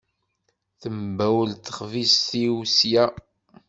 [0.81, 3.05] Tembawel texbizt-is sya.